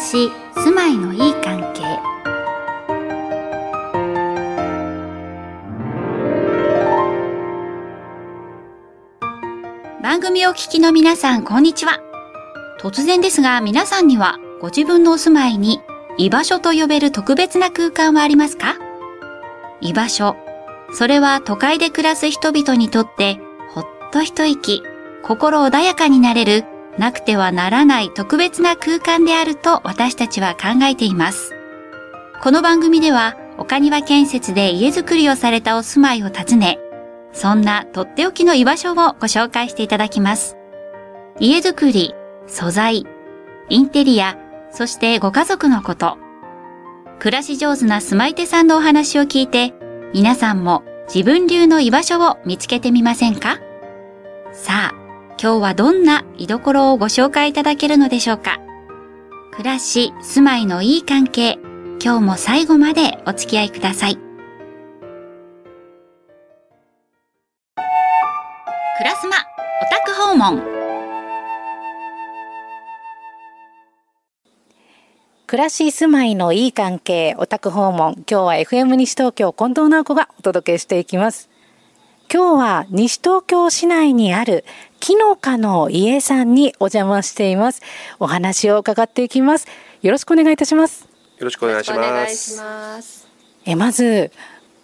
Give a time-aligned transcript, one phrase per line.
[0.00, 1.82] し住まいのいい関係。
[10.02, 12.00] 番組を聞きの皆さんこんにちは。
[12.80, 15.80] 突然ですが皆さんにはご自分のお住まいに
[16.16, 18.76] 居場所と呼べる特別な空間はありますか？
[19.82, 20.36] 居場所
[20.92, 23.38] それは都会で暮らす人々にとって
[23.68, 24.82] ほっと一息
[25.22, 26.64] 心穏やかになれる
[27.00, 31.54] なくてはならない特別な空間であると私たちは考えています。
[32.42, 36.78] この番組では岡庭建設で家づくりをされたお住まいを訪ね、
[37.32, 40.58] そんなとっておきの居場所をご紹介していただきます。
[41.38, 42.14] 家づくり、
[42.46, 43.06] 素材、
[43.70, 44.36] インテリア、
[44.70, 46.18] そしてご家族のこと。
[47.18, 49.72] 暮らし上手な住まい手さんのお話を聞いて、
[50.12, 50.82] 皆さんも
[51.12, 53.58] 自分流の居場所を見つけてみませんか？
[54.52, 54.99] さあ、
[55.42, 58.60] 今日はどんな居所をご紹介いただけるのでしょうか？
[59.52, 61.58] 暮らし、住まいのいい関係、
[61.98, 64.16] 今日も最後までお付き合いください。
[64.16, 64.22] ク
[69.02, 69.40] ラスマオ
[69.90, 70.62] タク訪問。
[75.46, 78.12] 暮らし住まいのいい関係オタク訪問。
[78.30, 81.48] 今日は FM 西東京近藤直子がお届けしていきます。
[82.32, 84.66] 今日は西東京市内にある
[85.00, 87.80] 木の花の家さんにお邪魔しています。
[88.18, 89.66] お話を伺っていきます。
[90.02, 91.08] よろしくお願いいたします。
[91.38, 91.90] よろしくお願いし
[92.58, 93.26] ます。
[93.64, 94.30] えまず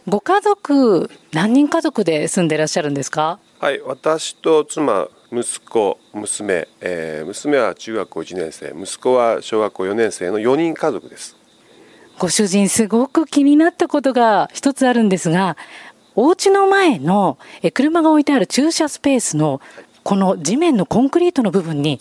[0.08, 3.38] ご家族何人家族で住んでいらっしゃるんですか？
[3.60, 11.36] はい、私と妻、息子、娘、えー、娘は中学校1年生、息子は小学校4年生の4人家族です。
[12.18, 15.58] ご主人すごく気になったことが一つあるんですが、
[16.14, 17.36] お家の前の
[17.74, 19.60] 車が置いてある駐車スペースの
[20.06, 22.00] この地面のコンクリートの部分に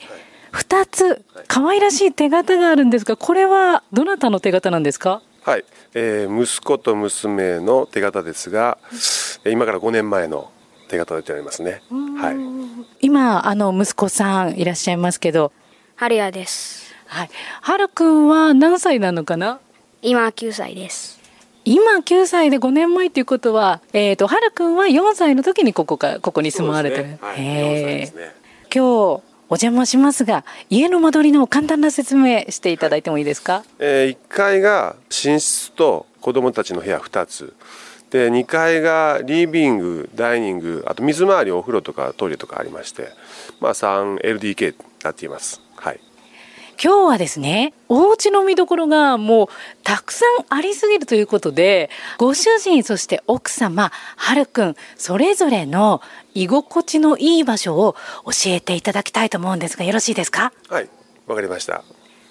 [0.52, 5.24] 2つ可愛らしい手形があるんですがこれはどなたの手形なんですか？
[5.42, 5.66] はい、
[5.96, 8.78] えー、息子と娘の手形ですが
[9.44, 10.52] 今から5年前の
[10.88, 11.82] 手形でありますね。
[12.20, 12.36] はい。
[13.02, 15.52] 今あの息子さんいらっしゃいますけど、
[15.96, 16.94] 春也です。
[17.08, 17.30] はい。
[17.62, 19.60] 春くんは何歳なのかな？
[20.04, 21.20] 今9歳です。
[21.66, 27.04] 今9歳で5年前っていうことは、えっ、ー、と、はるくんは4歳の時にここか、ここに住まわれてる。
[27.08, 27.18] ね。
[27.20, 28.14] はい、ね、
[28.74, 37.54] 今日、お邪魔しますが家の間取りの簡単な説明していただいてもいいですか、えー、1階が寝室と子供たちの部屋2つ。
[38.12, 43.10] で2階がリビングダイニングあと水回りお風呂とかトイレとかありまして、
[43.60, 45.65] まあ、3LDK になっています。
[46.76, 49.48] はい今日はですね、お家の見どころがもう
[49.84, 56.02] たくさんありすぎるということで、ご主人そして奥様、はるくん、それぞれの
[56.34, 60.52] 居心地のいい場所を教えていただきたいと思うんですが、よろしいですか？
[60.70, 60.90] はい、
[61.28, 61.84] わかりました。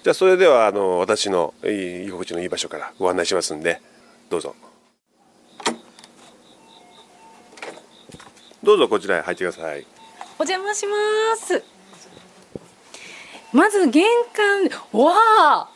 [0.03, 3.81] じゃあそれではあの私の居心地のいい場所からご案内しますんで、
[4.29, 4.55] どうぞ。
[8.63, 9.85] どうぞこちらへ入ってください。
[10.37, 10.95] お邪魔しま
[11.35, 11.63] す。
[13.55, 15.69] まず玄関わあ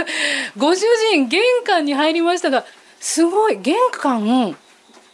[0.56, 2.64] ご主人玄関に入りましたが
[2.98, 4.56] すごい玄関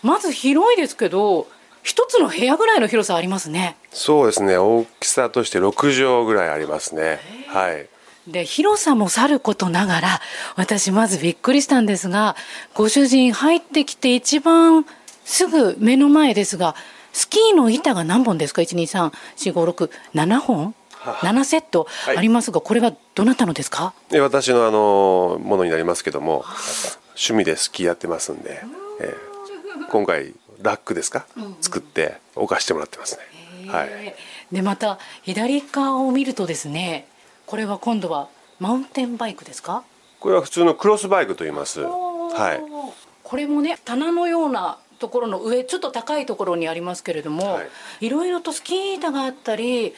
[0.03, 1.49] まず広いですけど
[1.82, 3.77] 一つの部屋ぐらいの広さありますね。
[3.91, 4.56] そうですね。
[4.56, 7.19] 大きさとして6畳ぐらいありますね。
[7.49, 7.88] はい。
[8.28, 10.21] で広さもさることながら
[10.55, 12.37] 私まずびっくりしたんですが
[12.72, 14.87] ご主人入ってきて一番
[15.25, 16.77] すぐ目の前ですが
[17.12, 20.77] スキーの板が何本ですか？1234567本？
[21.03, 21.87] 7セット
[22.17, 23.95] ありますが、はい、これはどなたのですか？
[24.21, 26.45] 私のあのものになりますけども
[27.09, 28.63] 趣味でスキーやってますんで、
[29.01, 31.27] えー、今回ラックですか、
[31.61, 33.19] 作って置かしてもらってます
[33.65, 33.69] ね。
[33.69, 34.15] はい、
[34.53, 37.07] でまた左側を見るとですね
[37.47, 38.29] これは今度は
[38.61, 39.83] マウンテンバイクですか？
[40.21, 41.81] これは普通のクロスバイクと言います。
[41.81, 42.62] はい、
[43.25, 47.62] これもね棚のようなところの上ちょっと高いところにありますけれども、は
[48.00, 49.94] い、いろいろとスキー板があったり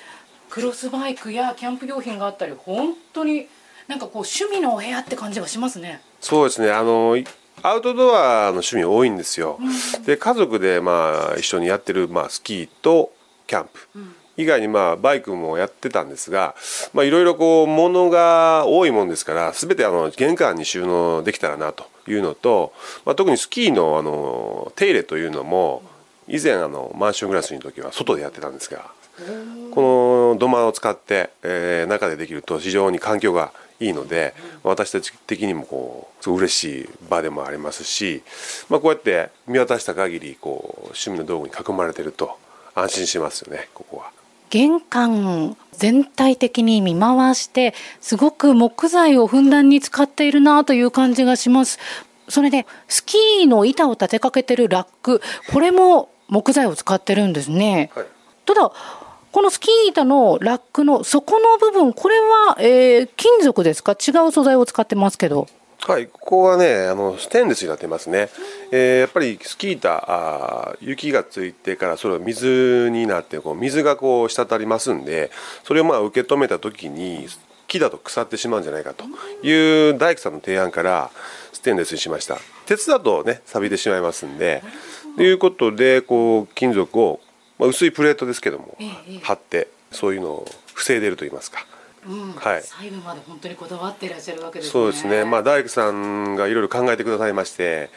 [0.54, 3.48] クロスバイクやキャンプ用品があったり本当に
[3.88, 6.00] なんかこう趣味のお部屋って感じがしますね。
[6.20, 7.16] そうですねあの
[7.64, 9.58] アウトドアの趣味多いんですよ。
[9.60, 13.12] うん、で家族でまあ一緒にやってるまあスキーと
[13.48, 13.88] キャンプ。
[13.96, 16.56] うん以外にまあバイクもやってたんですが
[16.94, 22.72] いろいろこう物が多いもんですから全てあの玄関に収納できたらなというのと、
[23.04, 25.84] まあ、特にスキーのあの手入れというのも
[26.26, 28.90] 以前あのマンショングラスの時は外でやってたんですが
[29.72, 38.22] この土間を使って、えー、中でできると非常に環境がいいので私たち的にもこうすごい嬉しい場でもありますし、
[38.68, 42.38] まあ、こうやって見渡した限りこう趣味の道具に囲まれてると
[42.74, 44.10] 安心しますよねここは。
[44.50, 51.78] 玄関全体的に見回してすごく木材をふんだんに使っているなという感じがします。
[52.28, 55.20] それでスキーの板を立てかけてるラック
[55.52, 58.06] これも木材を使ってるんですね、はい、
[58.46, 58.72] ただ
[59.34, 63.94] このスキー板のラックの底の部分これは、えー、金属ですか？
[63.94, 65.48] 違う素材を使ってますけど。
[65.80, 68.28] はいここはねあのステンレスになってますね、
[68.70, 75.32] えー、やっぱりスキー板あ雪がついてからそれは水になってこう水がこう滴りますんで
[75.64, 77.26] それをまあ受け止めた時に
[77.66, 79.04] 木だと腐ってしまうんじゃないかと
[79.44, 81.10] いう大工さんの提案から
[81.52, 82.38] ステンレスにしました。
[82.66, 84.62] 鉄だとね錆びてしまいますんで
[85.16, 87.20] ということでこう金属を、
[87.58, 88.76] まあ、薄いプレートですけども、
[89.22, 91.66] 貼ってそういうのを防いでいると言いますか。
[92.06, 94.72] うん、はい、細部まで本当にこだわっていらっしゃるわけですね。
[94.72, 95.24] そうですね。
[95.24, 97.90] まあ大工さんがいろいろ考えてくださいまして、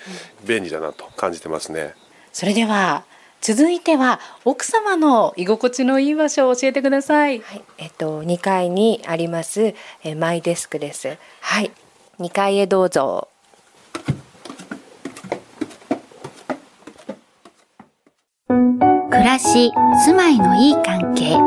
[0.45, 1.93] 便利だなと感じてますね。
[2.31, 3.03] それでは
[3.41, 7.39] 続いては奥様の居心地のいい場所を教えてください。
[7.39, 9.73] はい、えっと2階にあります
[10.03, 11.17] えマイデスクです。
[11.41, 11.71] はい、
[12.19, 13.27] 2階へどうぞ。
[19.17, 19.71] 暮らし、
[20.05, 21.37] 住まいのいい関係。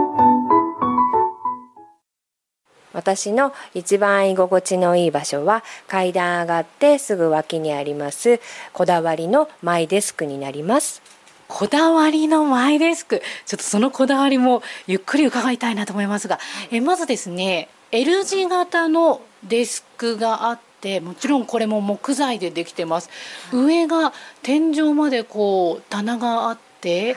[2.93, 8.40] 私の一番居心地のいい場所は階段上がってすぐ脇にあります
[8.72, 11.00] こだわりのマイデスクになります。
[11.46, 13.22] こだわりのマイデスク。
[13.46, 16.40] ちょっとそのこだわりもゆっくり伺いたいなと思いますが。
[16.72, 23.11] えまずですね L 字型のデスクがあってもちろんこれも木材でできてます。
[23.52, 24.12] 上が
[24.43, 27.17] 天井までこう棚があって、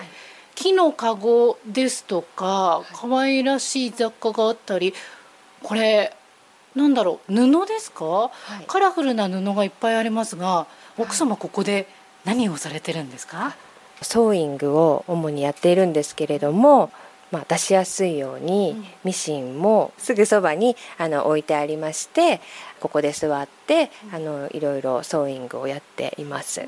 [0.64, 4.94] 木の籠ですとか可愛らしい雑貨があったり
[5.62, 6.16] これ
[6.74, 8.32] なんだろう布ですか、は
[8.62, 10.66] い、カラフルな布がいっぱいありますが
[10.98, 11.86] 奥様ここで
[12.24, 13.58] 何をされてるんですか、
[14.02, 16.94] ソーイングを主にやっているんですけれども、
[17.32, 22.40] まあ、出しやすいようにミシンもすぐそばにあの置いてありまして
[22.80, 26.62] ここで座ってあのいろいろソーイングをやっています。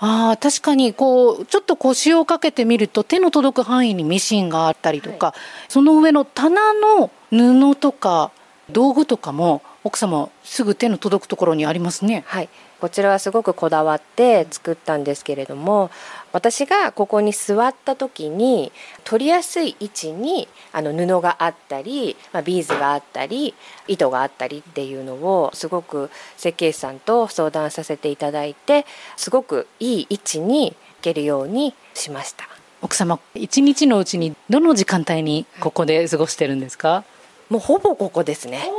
[0.00, 5.36] あ確かにこうちょっと腰をかけてみると手の届く範囲にミシンがあったりとか、はい、
[5.68, 8.30] その上の棚の布とか
[8.70, 12.22] 道具とかも奥様すぐ手の届くところにありますね。
[12.26, 12.50] はい。
[12.78, 15.90] こちらはすごくこだわって作ったんですけれども
[16.32, 18.70] 私がここに座った時に
[19.02, 23.54] 取りやすい位置にあの布があったり、まあ、ビーズがあったり
[23.88, 28.86] 糸があったりっていうのをすごく設計士さんと相談させていただいて
[29.16, 32.44] すごくいい位置に行けるようにしました。
[32.80, 37.02] 奥様一日のうちにどの時間帯にここで過ごしてるんですか、
[37.48, 38.70] もうほぼここですね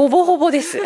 [0.00, 0.78] ほぼほぼです。
[0.80, 0.84] や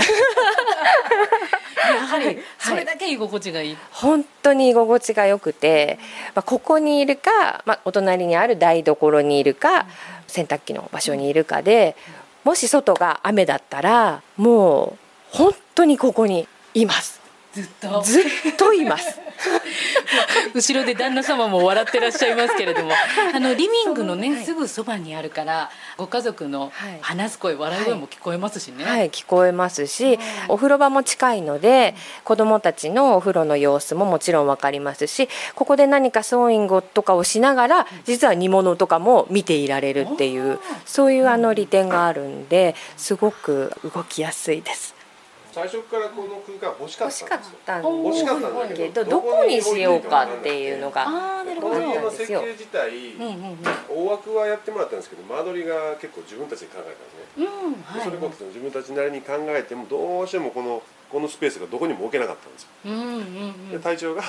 [2.05, 6.00] はりそれだけ居心地がいい、はい、本当に居心地が良くて、
[6.34, 9.87] まあ、ここにいるか、まあ、お隣にある台所にいるか
[10.26, 11.94] 洗濯機の場所にいるかで
[12.43, 14.96] もし外が雨だったらも
[15.32, 17.20] う本当にここにいます
[17.55, 18.03] ずっと。
[18.03, 18.23] ずっ
[18.56, 19.21] といます。
[20.55, 22.93] 後ろで旦那様も笑ってらっしゃいますけれども。
[23.35, 30.19] あのリビングのね、はい、すぐそばにあるからご家族の話す声、笑い声も聞こえますしね、はい、聞こえますし、
[30.49, 44.94] お風呂場も近いので、子どもたちのお風呂の様子ももちろん分かりますしここで何かソーイングとかをしながら実は煮物とかも見ていられるっていうそういうあの利点があるんですごく動きやすいです。
[45.55, 47.11] 最初からこの空間欲しかっ
[47.65, 51.61] た欲しかったんだけどどこにしようかっていうのがあったんで
[52.11, 52.41] すよ。
[52.41, 52.91] 設計自体、
[53.89, 57.46] 大枠はやってもらったんですけど間取りが結構自分たちで考えたんですね。
[57.46, 62.69] うんはい、それこそ自分たちなりに考えてもどうしてもこのこのスペースがどこにも置けなかったんですよ。
[62.87, 64.23] うんうんうん、で隊長が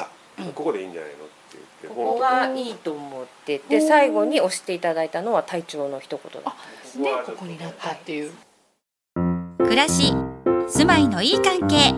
[0.53, 7.12] ここでいいんじゃないのって言ってここがいいと思ってで最後に押していただいたのは隊長の一言だったんですね。
[7.25, 8.32] ここになったっていう。
[9.58, 10.13] 暮らし
[10.67, 11.93] 住まいのいい関係。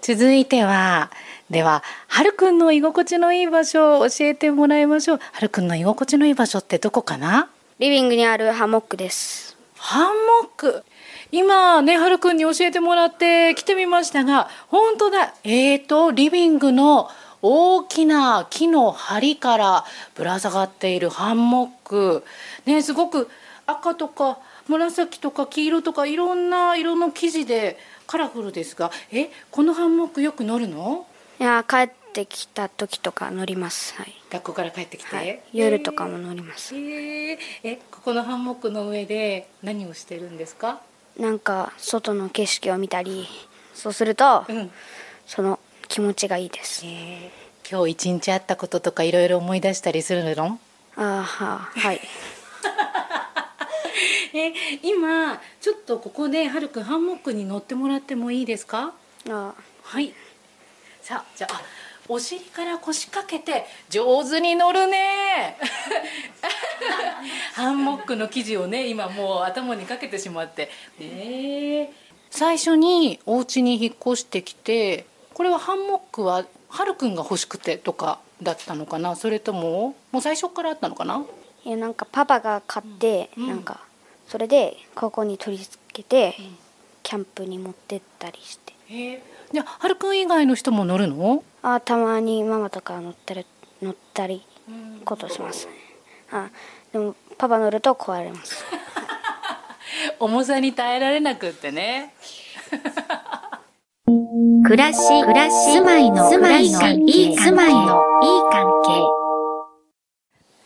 [0.00, 1.10] 続いては
[1.50, 5.18] でははるくんの居心地のいい場所を教えてもらいましょう。
[5.18, 7.50] はるくんの居心地のいい場所ってどこかな？
[7.78, 9.58] リビングにあるハンモックです。
[9.76, 10.06] ハン
[10.42, 10.84] モック。
[11.30, 15.34] 今ねはるくんに教えてもらって来てみましたが本当だ。
[15.44, 17.10] えーとリビングの
[17.42, 22.24] 大きな木の梁からぶら下がっているハンモック。
[22.64, 23.28] ねすごく
[23.66, 28.90] 赤とか紫とか黄色とかいろんな色の生地でカラフルですが。
[29.10, 31.06] えこのハンモックよく乗るの？
[31.40, 36.74] いや帰ってきた時とか乗ります、はい、学校から帰ってきて、はい、夜とかも乗ります。
[36.76, 40.80] ええここのハンモックの上で何をしてるんですか？
[41.18, 43.26] なんか外の景色を見たり
[43.72, 44.70] そうすると、うん、
[45.26, 46.84] その気持ちがいいです、
[47.70, 50.58] 今日一日あったこととかいろいろ思い出したりするの？
[50.96, 52.00] あーははい
[54.36, 58.92] え今ちょっとここではるくんハンモックに乗ってもらってもいいですか？
[59.30, 60.12] あはい。
[61.00, 61.62] さあじゃああ
[62.08, 65.56] お尻から腰掛けて上手に乗るね。
[67.54, 70.68] ハンモックの生地をね今もう頭にかけてしまって。
[70.98, 71.92] ね
[72.30, 79.14] 最初にお家に引っ越してきてこれはハンモックははるくんが欲しくてとかだったのかな？
[79.14, 81.24] それとももう最初からあったのかな？
[81.64, 83.46] いやなんかパパが買って、うん。
[83.46, 83.78] なんか
[84.28, 86.34] それでここに取り付けて、
[87.02, 88.72] キャンプに持ってったりして。
[88.88, 89.22] へえ。
[89.52, 91.42] じゃあはるくん以外の人も乗るの？
[91.62, 93.46] あーたまにママとか乗ったり
[93.80, 94.44] 乗ったり
[95.04, 95.68] ことします、
[96.32, 96.50] あ
[96.92, 98.64] でもパパ乗ると壊れます。
[100.18, 102.14] 重さに耐えられなくってね。
[104.64, 109.13] 暮らし、暮らし、住まいの、住まいの、いい、住まいの、いい関係。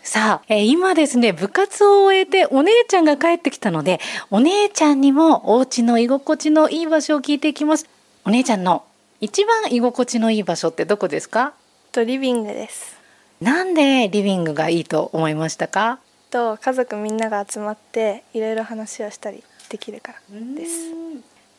[0.09, 4.01] さあ、えー今ですね、部活を終えてお姉ちゃんが帰ってきたので、
[4.31, 7.87] お姉ちゃんにもお家の居心地のいい場所を聞いていきます。
[8.25, 8.87] お姉ちゃんの
[9.21, 11.53] 一番居心地のいい場所ってどこですか？
[11.93, 12.97] とリビングです。
[13.43, 15.99] なんでリビングがいいと思いましたか？
[16.31, 20.19] と家族みんなが集まっていろいろ話をしたりできるから
[20.57, 20.91] です。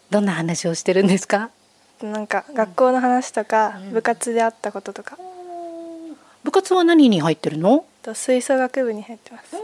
[0.09, 1.51] どんな話をしてるんですか？
[2.01, 3.91] なんか学校の話とかうん。
[3.91, 5.19] 部活であったこととか。
[6.43, 7.85] 部活は何に入ってるの？
[8.01, 9.55] と吹奏楽部に入ってます。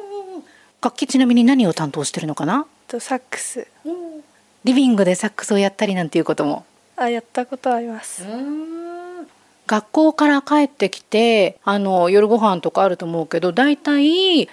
[0.81, 2.65] 楽器ちなみに何を担当してるのかな？
[2.87, 3.67] とサックス。
[4.63, 6.65] リビングでサックスをやったりなんていうことも？
[6.97, 8.23] あやったことあります。
[9.67, 14.47] 学校から帰ってきてあの夜ご飯とかあると思うけどだいたい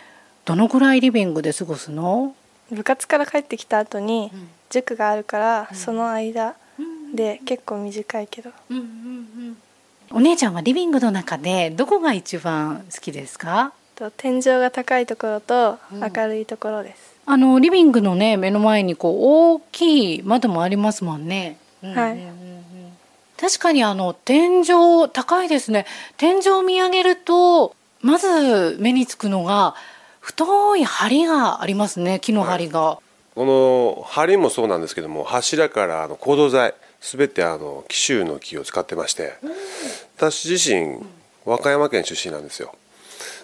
[0.45, 2.35] どのぐらいリビングで過ごすの？
[2.71, 4.49] 部活から帰ってきた後にうん。
[4.71, 6.55] 塾があるからその間
[7.15, 8.53] で結構短いけど
[10.15, 13.73] お姉ちゃんはリビングの中でどこが一番好きですか？
[13.95, 19.17] と天井が高いところとうん明るいところです、あのリビングのね目の前にこう
[19.55, 21.57] 大きい窓もありますもんね。
[21.83, 22.19] はい
[23.41, 25.87] 確かにあの天井高いですね。
[26.17, 29.75] 天井を見上げるとまず目につくのが
[30.21, 32.21] 太い梁がありますね。
[32.21, 32.99] 木の梁が。
[33.35, 39.35] この梁もそうなんですけども柱からあの構造材全てあの紀州の木を使ってまして
[40.17, 41.05] 私自身
[41.45, 42.75] 和歌山県出身なんですよ。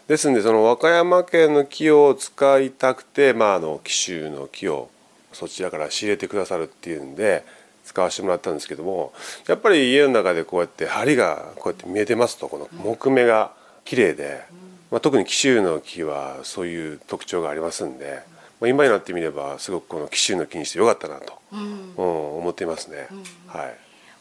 [0.06, 4.88] ですんでその和歌山県の木を使いたくて、まあ、あの紀州の木を
[5.32, 7.44] そちらから仕入れてくださるっていうんで
[7.84, 9.12] 使わせてもらったんですけども
[9.46, 13.52] やっぱり家の中でこうやって梁がこうやって見えてますとこの木目が
[13.84, 14.42] 綺麗で、
[14.90, 18.20] まあ、特に紀州の木はそういう特徴がありますんで、
[18.62, 23.08] 今になってみればすごくこの紀州の木にしてよかったなと、うん思っていますね。
[23.46, 23.74] はい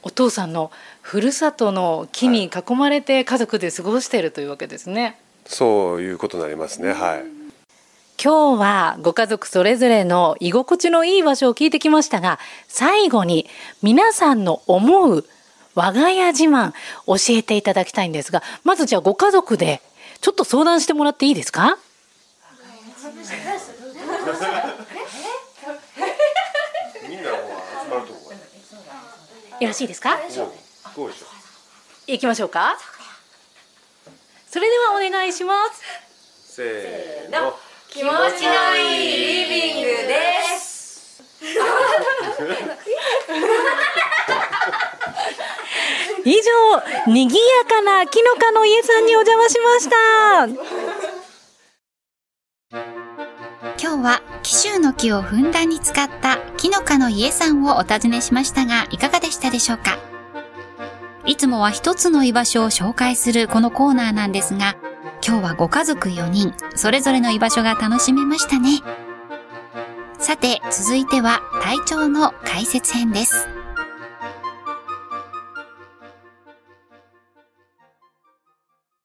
[0.03, 5.19] お父さんのふるさとの木に囲まれて家族で過ごしているというわけですね。
[5.45, 6.93] そういうことになりますね。
[6.93, 7.23] はい。
[8.23, 13.47] 今日はご家族それぞれの居心地のいい場所を聞いてきましたが最後に
[13.83, 15.25] 皆さんの思う
[15.75, 16.71] 我が家自慢
[17.05, 19.81] 教えていただきたいんですがまずじゃあご家族で
[20.21, 21.77] ちょっと相談してもらっていいですか？
[27.07, 27.35] みんな集
[27.89, 28.33] まるとこ
[29.59, 30.17] よろしいですか？
[30.95, 31.25] どうでしょ
[32.07, 32.77] 行きましょうか。
[34.49, 35.81] それではお願いします。
[36.55, 37.57] せーの。
[37.89, 38.95] 気持ちのい
[39.43, 41.23] いリビングです。
[46.25, 46.41] 以上
[47.13, 50.47] 賑やかな木の家の家さんにお邪魔しました
[53.87, 59.97] 今日は紀州の木をふんだんに使った木の花の家さんをお尋ねしましたがいかがでしたでしょうか？
[61.25, 64.75] いつもは一つの居場所を紹介するこのコーナーなんですが
[65.25, 68.81] 今日はご家族4人それぞれの居場所が楽しめましたね。
[70.19, 73.47] さて続いては体調の解説編です。